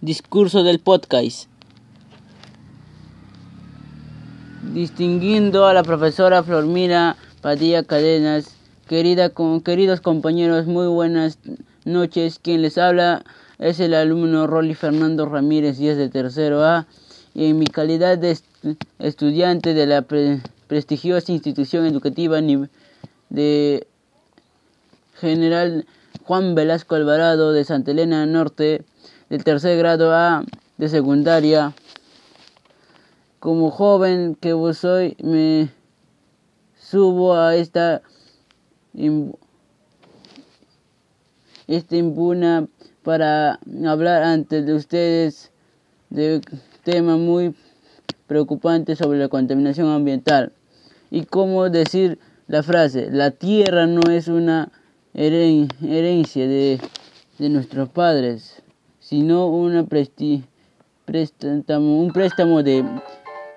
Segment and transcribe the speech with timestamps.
[0.00, 1.48] discurso del podcast.
[4.72, 8.54] Distinguiendo a la profesora Flormira Padilla Cadenas,
[8.86, 11.38] querida, con, queridos compañeros, muy buenas
[11.84, 12.38] noches.
[12.38, 13.24] Quien les habla
[13.58, 16.86] es el alumno Rolly Fernando Ramírez Díaz de tercero A
[17.34, 18.38] y en mi calidad de
[18.98, 20.02] estudiante de la
[20.66, 22.40] prestigiosa institución educativa
[23.30, 23.86] de
[25.14, 25.86] General
[26.24, 28.84] Juan Velasco Alvarado de Santa Elena Norte
[29.28, 30.44] del tercer grado A
[30.76, 31.74] de secundaria.
[33.40, 35.70] Como joven que vos soy, me
[36.76, 38.02] subo a esta
[41.66, 42.66] esta impuna
[43.04, 45.52] para hablar ante de ustedes
[46.10, 46.40] de
[46.82, 47.54] tema muy
[48.26, 50.52] preocupante sobre la contaminación ambiental
[51.10, 54.72] y cómo decir la frase la tierra no es una
[55.14, 56.80] herencia de,
[57.38, 58.62] de nuestros padres
[59.08, 59.50] sino
[61.06, 62.84] préstamo, un préstamo de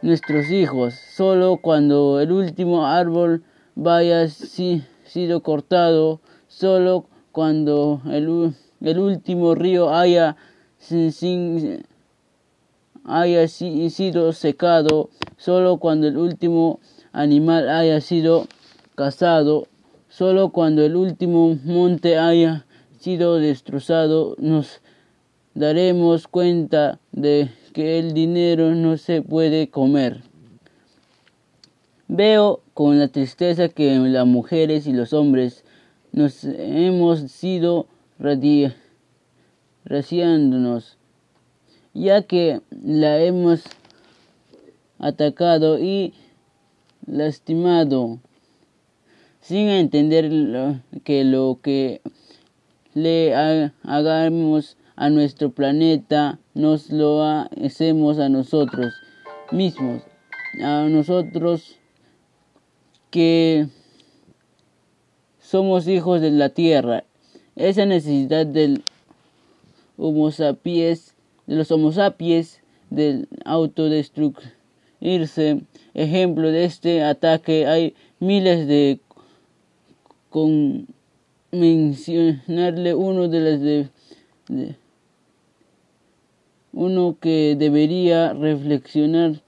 [0.00, 0.94] nuestros hijos.
[0.94, 3.42] Solo cuando el último árbol
[3.74, 10.36] vaya si, sido cortado, solo cuando el, el último río haya,
[10.78, 11.84] sin,
[13.04, 16.78] haya sido secado, solo cuando el último
[17.10, 18.46] animal haya sido
[18.94, 19.66] cazado,
[20.08, 22.66] solo cuando el último monte haya
[23.00, 24.80] sido destrozado, nos
[25.54, 30.22] daremos cuenta de que el dinero no se puede comer.
[32.08, 35.64] Veo con la tristeza que las mujeres y los hombres
[36.12, 37.86] nos hemos sido
[39.84, 40.98] raciándonos,
[41.94, 43.62] ya que la hemos
[44.98, 46.12] atacado y
[47.06, 48.18] lastimado,
[49.40, 52.00] sin entender que lo que
[52.94, 53.34] le
[53.84, 58.92] hagamos a nuestro planeta, nos lo hacemos a nosotros
[59.50, 60.02] mismos,
[60.62, 61.78] a nosotros
[63.10, 63.66] que
[65.40, 67.04] somos hijos de la tierra.
[67.56, 68.84] Esa necesidad del
[69.96, 71.14] Homo sapiens,
[71.46, 72.60] de los Homo sapiens,
[72.90, 75.62] del autodestruirse.
[75.94, 79.00] Ejemplo de este ataque hay miles de
[80.28, 80.88] con
[81.52, 83.88] mencionarle uno de las de
[86.72, 89.42] uno que debería reflexionar,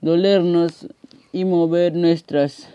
[0.00, 0.88] dolernos
[1.32, 2.68] y mover nuestras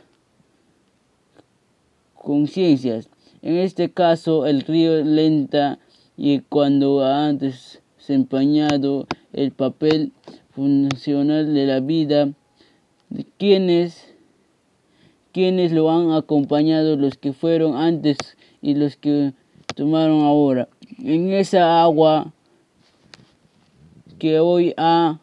[2.15, 3.09] conciencias.
[3.41, 5.79] En este caso, el río lenta
[6.15, 10.13] y cuando ha desempeñado el papel
[10.51, 12.31] funcional de la vida,
[13.37, 14.13] quienes,
[15.33, 18.17] quienes lo han acompañado, los que fueron antes
[18.61, 19.33] y los que
[19.73, 20.67] tomaron ahora.
[20.99, 22.31] En esa agua
[24.19, 25.19] que hoy ha,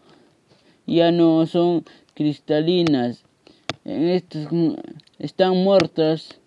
[0.86, 1.84] ya no son
[2.14, 3.24] cristalinas,
[3.84, 4.48] en estos,
[5.18, 6.38] están muertas,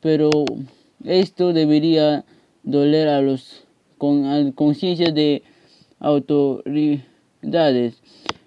[0.00, 0.30] pero
[1.04, 2.24] esto debería
[2.62, 3.64] doler a los
[3.98, 5.42] con conciencia de
[5.98, 7.02] autoridades,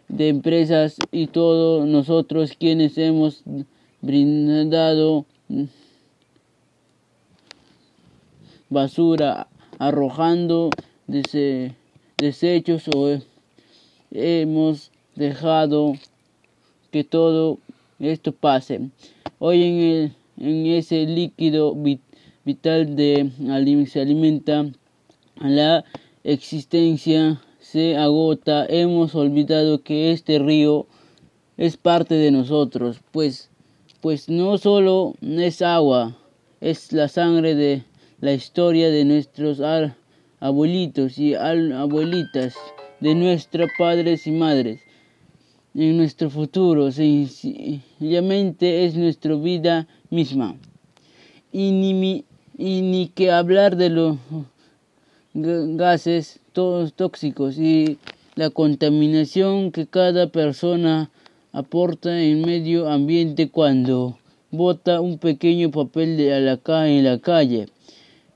[0.08, 3.44] de empresas y todos nosotros quienes hemos
[4.02, 5.28] brindado
[8.74, 9.48] basura,
[9.80, 10.70] arrojando
[12.18, 13.20] desechos o
[14.12, 15.94] hemos dejado
[16.92, 17.60] que todo
[18.00, 18.90] esto pase.
[19.40, 21.76] Hoy en, el, en ese líquido
[22.44, 23.32] vital de
[23.88, 24.66] se alimenta
[25.40, 25.84] la
[26.24, 28.66] existencia se agota.
[28.68, 30.86] Hemos olvidado que este río
[31.58, 33.50] es parte de nosotros, pues,
[34.02, 36.16] pues no solo es agua,
[36.62, 37.84] es la sangre de
[38.24, 39.60] la historia de nuestros
[40.40, 42.56] abuelitos y abuelitas,
[43.02, 44.80] de nuestros padres y madres.
[45.76, 50.56] En nuestro futuro, sencillamente es nuestra vida misma.
[51.52, 52.24] Y ni,
[52.58, 54.18] y ni que hablar de los
[55.34, 57.98] gases todos tóxicos y
[58.36, 61.12] la contaminación que cada persona
[61.52, 64.18] aporta en medio ambiente cuando
[64.50, 67.68] bota un pequeño papel de la, en la calle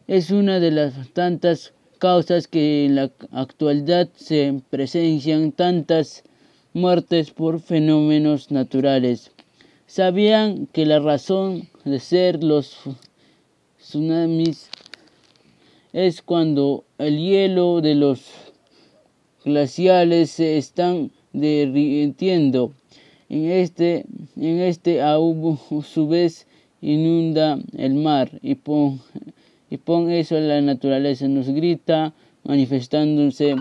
[0.07, 6.24] es una de las tantas causas que en la actualidad se presencian tantas
[6.74, 9.31] muertes por fenómenos naturales.
[9.86, 12.77] ¿Sabían que la razón de ser los
[13.80, 14.69] tsunamis
[15.92, 18.21] es cuando el hielo de los
[19.44, 22.71] glaciales se están derritiendo?
[23.27, 24.06] En este,
[24.38, 26.48] en este a su vez
[26.80, 28.56] inunda el mar y,
[29.69, 33.55] y pon eso la naturaleza, nos grita manifestándose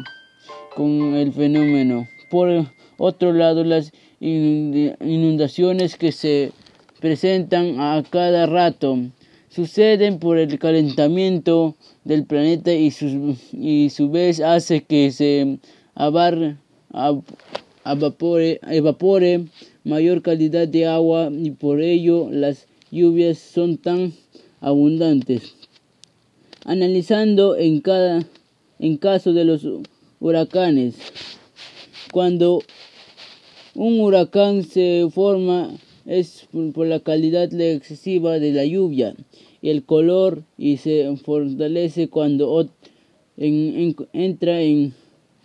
[0.74, 2.06] con el fenómeno.
[2.30, 2.66] Por
[2.98, 6.52] otro lado, las inundaciones que se
[7.00, 8.98] presentan a cada rato
[9.48, 15.58] suceden por el calentamiento del planeta y su, y su vez hace que se
[15.94, 16.56] abar,
[17.84, 19.46] evapore, evapore
[19.84, 24.12] mayor calidad de agua y por ello las lluvias son tan
[24.60, 25.55] abundantes.
[26.68, 28.26] Analizando en cada
[28.80, 29.66] en caso de los
[30.20, 30.96] huracanes,
[32.12, 32.60] cuando
[33.74, 35.70] un huracán se forma
[36.06, 39.14] es por la calidad excesiva de la lluvia
[39.62, 42.68] y el color y se fortalece cuando
[43.36, 44.92] entra en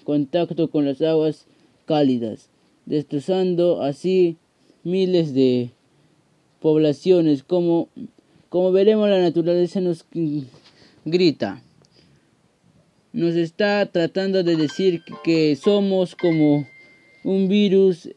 [0.04, 1.46] contacto con las aguas
[1.86, 2.50] cálidas,
[2.86, 4.38] destrozando así
[4.84, 5.70] miles de
[6.60, 7.44] poblaciones.
[7.44, 7.90] Como,
[8.50, 10.06] como veremos, la naturaleza nos
[11.06, 11.62] grita.
[13.14, 16.68] Nos está tratando de decir que somos como
[17.24, 18.10] un virus.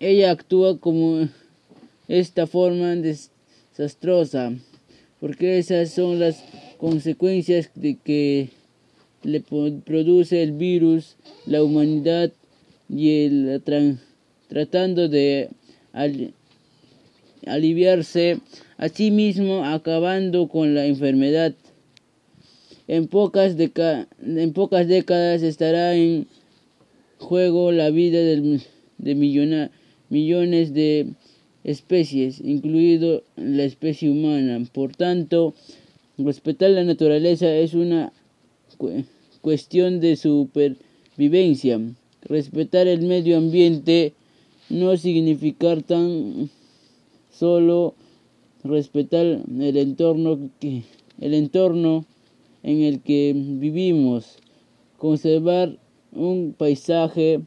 [0.00, 1.28] Ella actúa como
[2.08, 4.52] esta forma desastrosa,
[5.20, 6.42] porque esas son las
[6.78, 8.48] consecuencias de que
[9.22, 11.16] le produce el virus,
[11.46, 12.32] la humanidad
[12.88, 13.62] y el
[14.48, 15.50] tratando de
[17.46, 18.38] aliviarse
[18.78, 21.54] a sí mismo, acabando con la enfermedad.
[22.90, 26.26] En pocas, en pocas décadas estará en
[27.18, 29.14] juego la vida de
[30.08, 31.12] millones de
[31.62, 34.66] especies, incluido la especie humana.
[34.72, 35.54] Por tanto,
[36.18, 38.12] respetar la naturaleza es una
[39.40, 41.80] cuestión de supervivencia.
[42.22, 44.14] Respetar el medio ambiente
[44.68, 46.50] no significa tan
[47.30, 47.94] solo
[48.64, 50.82] respetar el entorno que
[51.20, 52.04] el entorno
[52.62, 54.38] en el que vivimos,
[54.98, 55.78] conservar
[56.12, 57.40] un paisaje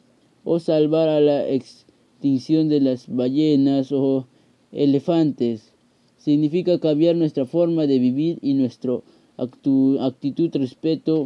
[0.43, 4.27] o salvar a la extinción de las ballenas o
[4.71, 5.73] elefantes.
[6.17, 8.99] Significa cambiar nuestra forma de vivir y nuestra
[9.37, 11.25] actitud respeto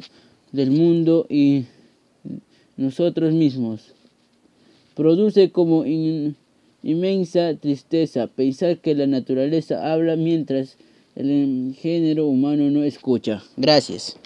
[0.51, 1.65] del mundo y
[2.77, 3.93] nosotros mismos.
[4.95, 5.85] Produce como
[6.81, 10.77] inmensa tristeza pensar que la naturaleza habla mientras
[11.17, 13.43] el género humano no escucha.
[13.57, 14.17] Gracias.